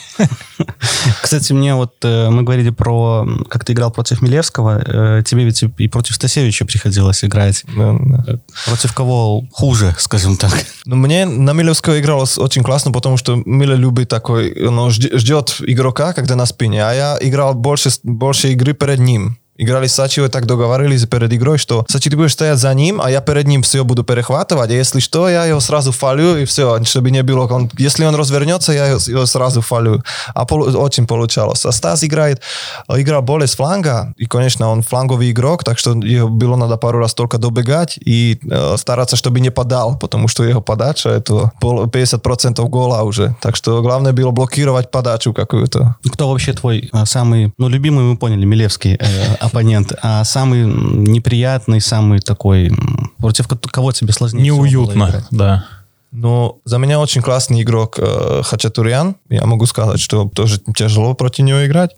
[1.22, 4.82] Кстати, мне вот, э, мы говорили про, как ты играл против Милевского,
[5.20, 7.64] э, тебе ведь и против Стасевича приходилось играть.
[7.76, 8.40] Да, да.
[8.66, 10.54] Против кого хуже, скажем так?
[10.86, 16.11] Ну, мне на Милевского игралось очень классно, потому что Миле любит такой, он ждет игрока,
[16.14, 19.41] когда на спине, а я играл больше, больше игры перед ним.
[19.62, 23.12] Играли с Сачио, так договорились перед игрой, что Сачи, ты будешь стоять за ним, а
[23.12, 26.84] я перед ним все буду перехватывать, а если что, я его сразу фалю, и все,
[26.84, 30.04] чтобы не было, он, если он развернется, я его сразу фалю.
[30.34, 31.66] А пол, очень получалось.
[31.66, 32.42] А Стас играет,
[32.90, 37.00] игра более с фланга, и, конечно, он фланговый игрок, так что его было надо пару
[37.00, 42.68] раз только добегать и э, стараться, чтобы не подал, потому что его подача это 50%
[42.68, 43.36] гола уже.
[43.42, 45.96] Так что главное было блокировать подачу какую-то.
[46.12, 51.82] Кто вообще твой а, самый, ну, любимый, мы поняли, Милевский э, оппонент, а самый неприятный,
[51.82, 52.72] самый такой,
[53.18, 55.66] против кого тебе сложнее Неуютно, да.
[56.12, 59.16] Но за меня очень классный игрок э, Хачатурян.
[59.30, 61.92] Я могу сказать, что тоже тяжело против него играть.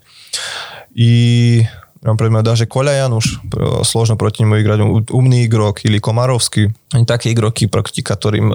[0.94, 1.66] И
[2.04, 3.40] Например, даже Коля Януш,
[3.82, 4.78] сложно против него играть,
[5.10, 6.74] умный игрок, или Комаровский.
[6.94, 8.54] Они такие игроки, практически которым...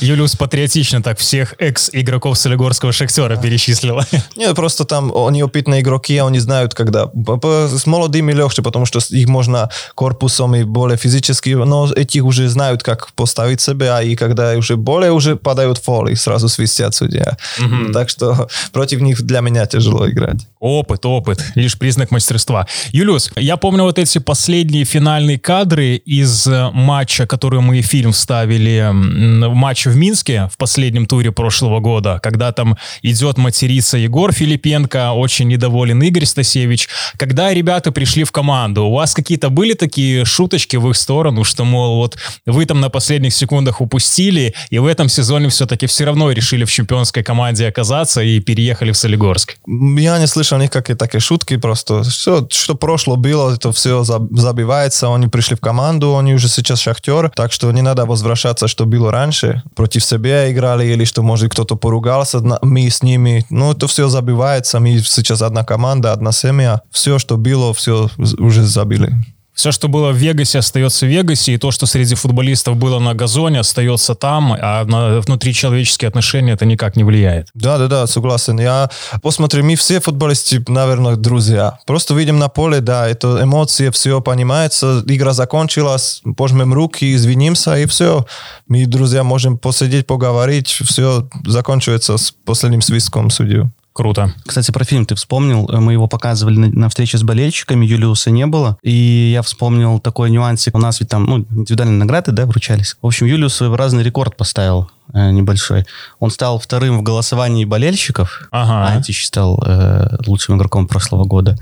[0.00, 4.04] Юлиус патриотично так всех экс-игроков Солигорского Шахтера перечислила.
[4.36, 7.10] Нет, просто там они опытные игроки, они знают, когда...
[7.42, 12.82] С молодыми легче, потому что их можно корпусом и более физически, но этих уже знают,
[12.82, 17.36] как поставить себя, и когда уже более уже падают фолы, сразу свистят судья.
[17.58, 17.92] Угу.
[17.92, 20.46] Так что против них для меня тяжело играть.
[20.60, 22.66] Опыт, опыт, лишь признак мастерства.
[22.92, 28.90] Юлиус, я помню вот эти последние финальные кадры из э, матча, который мы фильм вставили,
[28.92, 35.48] матч в Минске в последнем туре прошлого года, когда там идет материться Егор Филипенко, очень
[35.48, 36.88] недоволен Игорь Стасевич.
[37.16, 41.64] Когда ребята пришли в команду, у вас какие-то были такие шуточки в их сторону, что,
[41.64, 46.30] мол, вот вы там на последних секундах упустили, и в этом сезоне все-таки все равно
[46.30, 49.56] решили в чемпионской команде оказаться и переехали в Солигорск?
[49.66, 55.26] Я не слышал никакие такие шутки, просто все, что прошло было, это все забивается, они
[55.26, 59.62] пришли в команду, они уже сейчас шахтер, так что не надо возвращаться, что было раньше,
[59.74, 64.78] против себя играли, или что, может, кто-то поругался, мы с ними, ну, это все забивается,
[64.78, 69.10] мы сейчас одна команда, одна семья, все, что было, все уже забили
[69.56, 73.14] все, что было в Вегасе, остается в Вегасе, и то, что среди футболистов было на
[73.14, 77.48] газоне, остается там, а на внутричеловеческие отношения это никак не влияет.
[77.54, 78.60] Да, да, да, согласен.
[78.60, 78.90] Я
[79.22, 81.78] посмотрю, мы все футболисты, наверное, друзья.
[81.86, 87.86] Просто видим на поле, да, это эмоции, все понимается, игра закончилась, пожмем руки, извинимся, и
[87.86, 88.26] все.
[88.68, 93.72] Мы, друзья, можем посидеть, поговорить, все закончивается с последним свистком судью.
[93.96, 94.34] Круто.
[94.44, 95.66] Кстати, про фильм ты вспомнил.
[95.72, 98.76] Мы его показывали на, на встрече с болельщиками, Юлиуса не было.
[98.82, 100.74] И я вспомнил такой нюансик.
[100.74, 102.98] У нас ведь там ну, индивидуальные награды, да, вручались.
[103.00, 105.84] В общем, Юлиус своеобразный рекорд поставил э, небольшой.
[106.18, 108.48] Он стал вторым в голосовании болельщиков.
[108.50, 108.94] Ага.
[108.94, 111.56] Антич стал э, лучшим игроком прошлого года.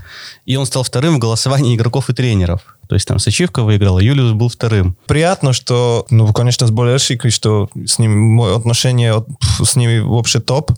[0.45, 2.61] И он стал вторым в голосовании игроков и тренеров.
[2.87, 4.95] То есть там Сачивка выиграла, Юлиус был вторым.
[5.07, 9.23] Приятно, что, ну, конечно, с болельщиками, что с ним, мое отношение
[9.63, 10.71] с ними вообще топ.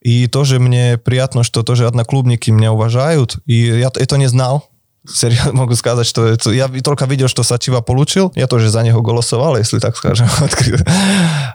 [0.00, 3.36] И тоже мне приятно, что тоже одноклубники меня уважают.
[3.46, 4.68] И я это не знал.
[5.09, 9.01] Серьезно могу сказать, что это, я только видел, что Сачива получил, я тоже за него
[9.01, 10.27] голосовал, если так скажем.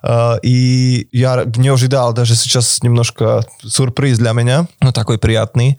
[0.04, 5.76] А, и я не ожидал, даже сейчас немножко сюрприз для меня, но такой приятный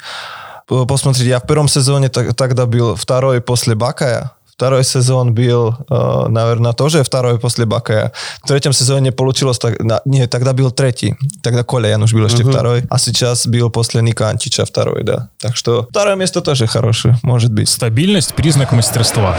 [0.67, 6.72] посмотрите, я в первом сезоне тогда был второй после Бакая, Второй сезон был, э, наверное,
[6.72, 8.12] тоже второй после Бакая.
[8.42, 9.76] В третьем сезоне получилось так...
[10.04, 11.14] Нет, тогда был третий.
[11.42, 12.50] Тогда Коля Януш был еще uh-huh.
[12.50, 12.82] второй.
[12.90, 15.28] А сейчас был после Ника Антича второй, да.
[15.38, 17.68] Так что второе место тоже хорошее, может быть.
[17.68, 19.38] Стабильность– признак мастерства.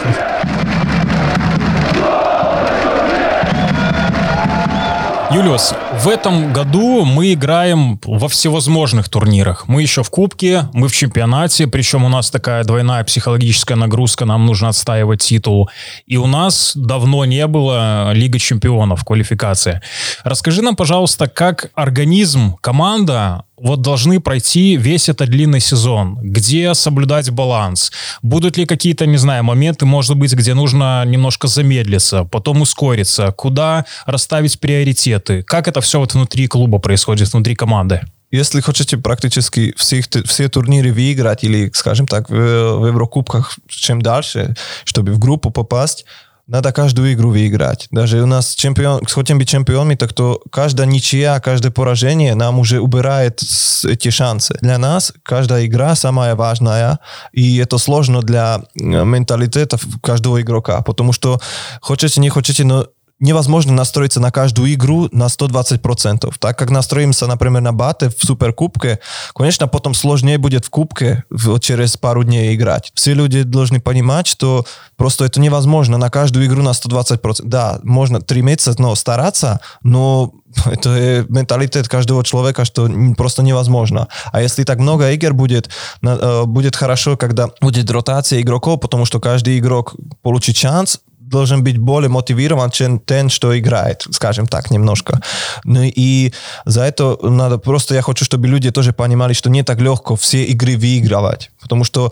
[5.32, 9.68] Юлиус, в этом году мы играем во всевозможных турнирах.
[9.68, 14.46] Мы еще в Кубке, мы в чемпионате, причем у нас такая двойная психологическая нагрузка, нам
[14.46, 15.70] нужно отстаивать титул.
[16.06, 19.82] И у нас давно не было Лига чемпионов, квалификация.
[20.24, 27.30] Расскажи нам, пожалуйста, как организм, команда вот должны пройти весь этот длинный сезон, где соблюдать
[27.30, 27.92] баланс,
[28.22, 33.86] будут ли какие-то, не знаю, моменты, может быть, где нужно немножко замедлиться, потом ускориться, куда
[34.06, 38.02] расставить приоритеты, как это все вот внутри клуба происходит, внутри команды?
[38.32, 44.56] Если хотите практически все, все турниры выиграть или, скажем так, в, в Еврокубках чем дальше,
[44.84, 46.06] чтобы в группу попасть,
[46.50, 47.88] надо каждую игру выиграть.
[47.92, 52.80] Даже у нас чемпион, хотим быть чемпионами, так то каждая ничья, каждое поражение нам уже
[52.80, 53.42] убирает
[53.88, 54.58] эти шансы.
[54.62, 57.00] Для нас каждая игра самая важная,
[57.34, 61.40] и это сложно для менталитета каждого игрока, потому что
[61.82, 62.88] хотите, не хотите, но
[63.20, 66.34] невозможно настроиться на каждую игру на 120%.
[66.40, 69.00] Так как настроимся, например, на баты в Суперкубке,
[69.36, 71.24] конечно, потом сложнее будет в Кубке
[71.60, 72.92] через пару дней играть.
[72.96, 77.42] Все люди должны понимать, что просто это невозможно на каждую игру на 120%.
[77.44, 80.34] Да, можно три месяца но стараться, но
[80.66, 84.08] это менталитет каждого человека, что просто невозможно.
[84.32, 85.70] А если так много игр будет,
[86.02, 91.78] э, будет хорошо, когда будет ротация игроков, потому что каждый игрок получит шанс, должен быть
[91.78, 95.22] более мотивирован, чем тот, что играет, скажем так, немножко.
[95.64, 96.34] Ну и
[96.66, 100.44] за это надо просто, я хочу, чтобы люди тоже понимали, что не так легко все
[100.44, 101.52] игры выигрывать.
[101.62, 102.12] Потому что,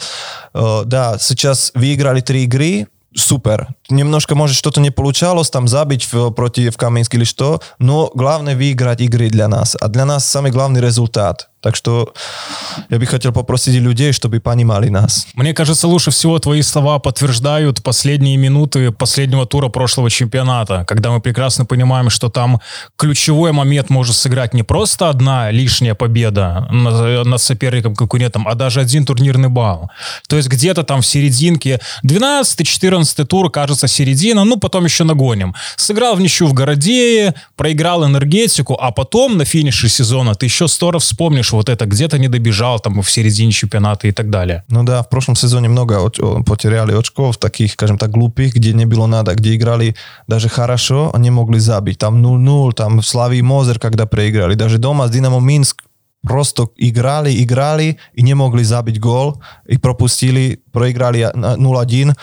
[0.53, 3.67] э, да, сейчас выиграли три игры, супер.
[3.89, 9.01] Немножко, может, что-то не получалось, там забить в, против Каменска или что, но главное выиграть
[9.01, 9.75] игры для нас.
[9.79, 11.49] А для нас самый главный результат.
[11.67, 12.13] Так что
[12.89, 15.27] я бы хотел попросить людей, чтобы понимали нас.
[15.33, 21.19] Мне кажется, лучше всего твои слова подтверждают последние минуты последнего тура прошлого чемпионата, когда мы
[21.19, 22.61] прекрасно понимаем, что там
[22.95, 29.05] ключевой момент может сыграть не просто одна лишняя победа над соперником, конкурентом, а даже один
[29.05, 29.89] турнирный балл.
[30.29, 35.53] То есть где-то там в серединке 12-14 тур, кажется, середина, ну потом еще нагоним.
[35.75, 40.91] Сыграл в ничью в Городее, проиграл энергетику, а потом на финише сезона ты еще сто
[40.91, 44.63] раз вспомнишь вот это где-то не добежал там в середине чемпионата и так далее.
[44.69, 46.09] Ну да, в прошлом сезоне много
[46.45, 49.95] потеряли очков, таких, скажем так, глупых, где не было надо, где играли
[50.27, 51.97] даже хорошо, они могли забить.
[51.97, 54.55] Там 0-0, там в Славии Мозер, когда проиграли.
[54.55, 55.83] Даже дома с Динамо Минск
[56.23, 62.15] просто играли, играли и не могли забить гол, и пропустили, проиграли 0-1.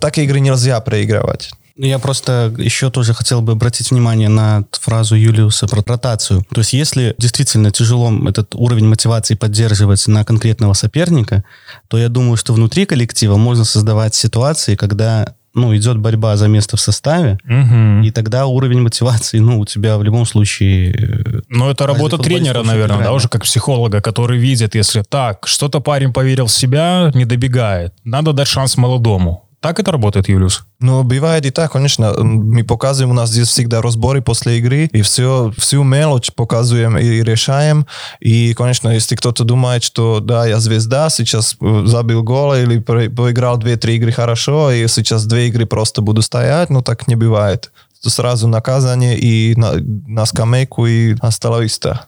[0.00, 1.50] Такие игры нельзя проигрывать.
[1.76, 6.44] Ну, я просто еще тоже хотел бы обратить внимание на фразу Юлиуса про ротацию.
[6.52, 11.44] То есть если действительно тяжело этот уровень мотивации поддерживать на конкретного соперника,
[11.88, 16.76] то я думаю, что внутри коллектива можно создавать ситуации, когда ну, идет борьба за место
[16.76, 18.04] в составе, угу.
[18.04, 21.42] и тогда уровень мотивации, ну, у тебя в любом случае...
[21.48, 26.12] Ну, это работа тренера, наверное, да, уже как психолога, который видит, если так, что-то парень
[26.12, 29.43] поверил в себя, не добегает, надо дать шанс молодому.
[29.64, 30.66] Так это работает, Юлиус?
[30.80, 32.12] Ну, бывает и так, конечно.
[32.22, 37.22] Мы показываем, у нас здесь всегда разборы после игры, и все, всю мелочь показываем и
[37.22, 37.86] решаем.
[38.20, 43.56] И, конечно, если кто-то думает, что да, я звезда, сейчас э, забил гол или поиграл
[43.56, 47.72] две-три игры хорошо, и сейчас две игры просто буду стоять, ну, так не бывает.
[48.02, 52.04] Сразу наказание и на, на скамейку и осталовиста.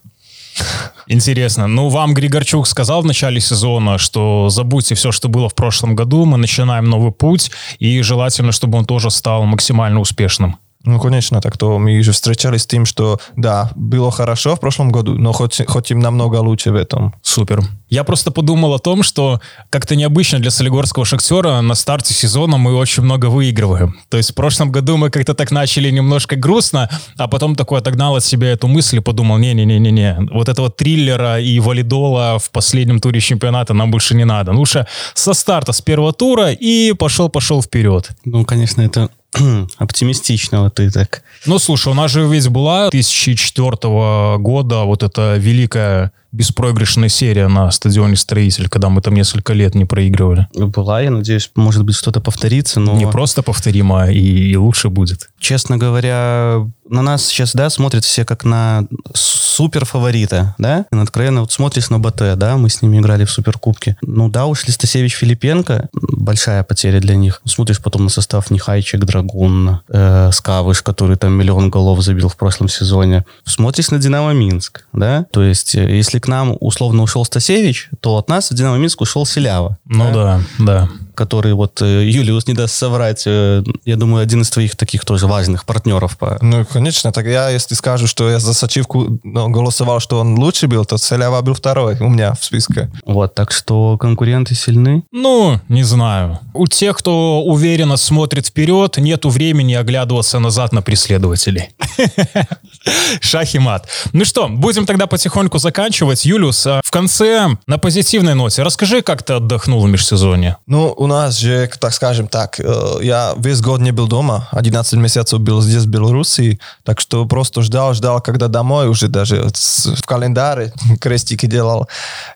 [1.09, 1.67] Интересно.
[1.67, 6.25] Ну, вам Григорчук сказал в начале сезона, что забудьте все, что было в прошлом году,
[6.25, 10.57] мы начинаем новый путь, и желательно, чтобы он тоже стал максимально успешным.
[10.87, 14.93] Ну, конечно, так то мы же встречались с тем, что да, было хорошо в прошлом
[14.93, 17.13] году, но хоть, хоть им намного лучше в этом.
[17.23, 17.61] Супер.
[17.89, 22.75] Я просто подумал о том, что как-то необычно для солигорского шахтера на старте сезона мы
[22.77, 23.97] очень много выигрываем.
[24.09, 28.15] То есть в прошлом году мы как-то так начали немножко грустно, а потом такой отогнал
[28.15, 33.21] от себя эту мысль и подумал, не-не-не-не-не, вот этого триллера и валидола в последнем туре
[33.21, 34.53] чемпионата нам больше не надо.
[34.53, 38.11] Лучше со старта, с первого тура и пошел-пошел вперед.
[38.25, 39.11] Ну, конечно, это
[39.79, 41.23] оптимистичного ты так.
[41.45, 47.71] Ну, слушай, у нас же ведь была 2004 года вот эта великая беспроигрышная серия на
[47.71, 50.47] стадионе «Строитель», когда мы там несколько лет не проигрывали.
[50.55, 52.95] Была, я надеюсь, может быть, что-то повторится, но...
[52.97, 55.31] Не просто повторимо, а и, и лучше будет.
[55.39, 60.85] Честно говоря, на нас сейчас, да, смотрят все как на супер фаворита, да?
[60.93, 63.97] И откровенно вот смотришь на БТ, да, мы с ними играли в суперкубке.
[64.03, 67.41] Ну да, ушли Стасевич Филипенко, большая потеря для них.
[67.45, 72.69] Смотришь потом на состав Нехайчик, Драгун, э, Скавыш, который там миллион голов забил в прошлом
[72.69, 73.25] сезоне.
[73.45, 75.27] Смотришь на Динамо Минск, да?
[75.33, 79.01] То есть, э, если к нам условно ушел Стасевич, то от нас в Динамо Минск
[79.01, 79.79] ушел Селява.
[79.87, 80.65] Ну да, да.
[80.65, 85.05] да который вот э, Юлиус не даст соврать, э, я думаю, один из твоих таких
[85.05, 86.17] тоже важных партнеров.
[86.17, 86.39] По...
[86.41, 90.69] Ну, конечно, так я, если скажу, что я за Сачивку ну, голосовал, что он лучше
[90.69, 92.91] был, то Селява был второй у меня в списке.
[93.05, 95.03] Вот, так что конкуренты сильны?
[95.11, 96.39] Ну, не знаю.
[96.55, 101.71] У тех, кто уверенно смотрит вперед, нету времени оглядываться назад на преследователей.
[103.21, 103.89] Шах и мат.
[104.13, 106.25] Ну что, будем тогда потихоньку заканчивать.
[106.25, 110.57] Юлиус, а в конце, на позитивной ноте, расскажи, как ты отдохнул в межсезонье.
[110.67, 112.59] Ну, у нас же, так скажем так,
[113.01, 117.63] я весь год не был дома, 11 месяцев был здесь, в Беларуси, так что просто
[117.63, 121.89] ждал, ждал, когда домой, уже даже в календаре крестики делал.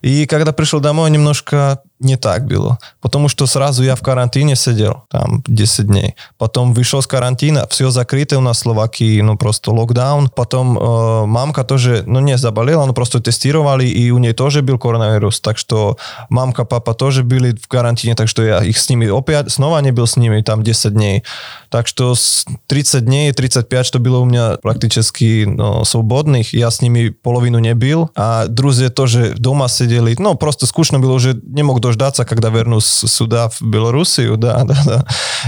[0.03, 2.79] И когда пришел домой, немножко не так было.
[3.01, 6.15] Потому что сразу я в карантине сидел, там 10 дней.
[6.39, 10.29] Потом вышел с карантина, все закрыто у нас в Словакии, ну просто локдаун.
[10.29, 14.79] Потом э, мамка тоже, ну не заболела, но просто тестировали, и у нее тоже был
[14.79, 15.41] коронавирус.
[15.41, 15.99] Так что
[16.31, 19.93] мамка, папа тоже были в карантине, так что я их с ними опять, снова не
[19.93, 21.23] был с ними, там 10 дней.
[21.69, 26.81] Так что с 30 дней, 35, что было у меня практически ну, свободных, я с
[26.81, 30.17] ними половину не был, а друзья тоже дома сидели.
[30.19, 34.77] Ну, просто скучно было, уже не мог дождаться, когда вернусь сюда, в Белоруссию, да, да,
[34.85, 35.05] да.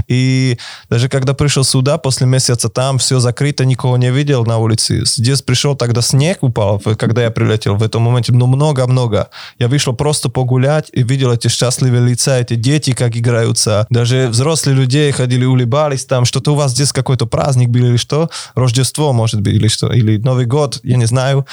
[0.08, 0.58] И
[0.90, 5.02] даже когда пришел сюда, после месяца там все закрыто, никого не видел на улице.
[5.04, 9.28] Здесь пришел, тогда снег упал, когда я прилетел в этом моменте, ну, много-много.
[9.58, 13.86] Я вышел просто погулять и видел эти счастливые лица, эти дети, как играются.
[13.90, 18.30] Даже взрослые люди ходили, улыбались там, что-то у вас здесь какой-то праздник был или что,
[18.54, 21.46] Рождество, может быть, или что, или Новый год, я не знаю.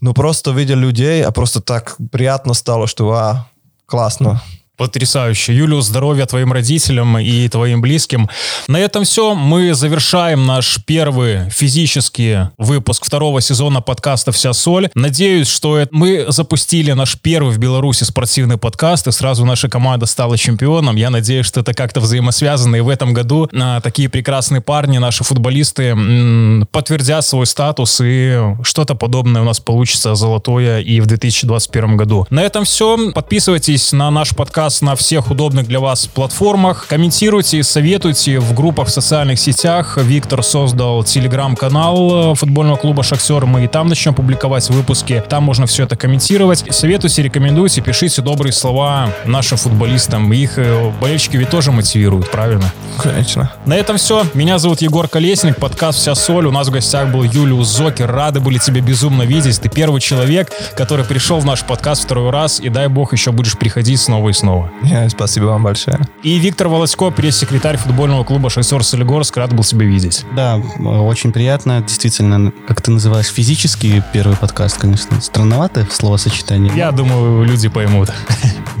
[0.00, 3.46] Но просто видел людей, а просто так приятно стало, что, а,
[3.92, 4.40] классно.
[4.78, 5.54] Потрясающе.
[5.54, 8.30] Юлю, здоровья твоим родителям и твоим близким.
[8.68, 9.34] На этом все.
[9.34, 14.88] Мы завершаем наш первый физический выпуск второго сезона подкаста «Вся соль».
[14.94, 20.38] Надеюсь, что мы запустили наш первый в Беларуси спортивный подкаст, и сразу наша команда стала
[20.38, 20.96] чемпионом.
[20.96, 25.22] Я надеюсь, что это как-то взаимосвязано, и в этом году а, такие прекрасные парни, наши
[25.22, 31.98] футболисты, м, подтвердят свой статус, и что-то подобное у нас получится золотое и в 2021
[31.98, 32.26] году.
[32.30, 33.12] На этом все.
[33.12, 36.86] Подписывайтесь на наш подкаст на всех удобных для вас платформах.
[36.88, 39.98] Комментируйте советуйте в группах в социальных сетях.
[39.98, 43.44] Виктор создал телеграм-канал футбольного клуба «Шахтер».
[43.46, 45.24] Мы и там начнем публиковать выпуски.
[45.28, 46.64] Там можно все это комментировать.
[46.70, 50.32] Советуйте, рекомендуйте, пишите добрые слова нашим футболистам.
[50.32, 52.72] Их э, болельщики ведь тоже мотивируют, правильно?
[53.02, 53.52] Конечно.
[53.66, 54.24] На этом все.
[54.34, 56.46] Меня зовут Егор Колесник, подкаст «Вся соль».
[56.46, 58.12] У нас в гостях был Юлиус Зокер.
[58.12, 59.60] Рады были тебя безумно видеть.
[59.60, 63.58] Ты первый человек, который пришел в наш подкаст второй раз, и дай бог еще будешь
[63.58, 64.70] приходить снова и снова снова.
[64.82, 65.98] Yeah, спасибо вам большое.
[66.22, 70.24] И Виктор Волосько, пресс-секретарь футбольного клуба «Шахтер Солигорск», рад был себя видеть.
[70.34, 71.80] Да, очень приятно.
[71.80, 75.20] Действительно, как ты называешь, физический первый подкаст, конечно.
[75.20, 76.72] Странновато словосочетание.
[76.74, 78.10] Я думаю, люди поймут.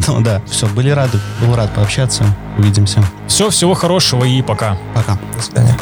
[0.08, 1.18] Ну да, все, были рады.
[1.40, 2.24] Был рад пообщаться.
[2.58, 3.04] Увидимся.
[3.28, 4.76] Все, всего хорошего и пока.
[4.94, 5.18] Пока.
[5.36, 5.76] До свидания.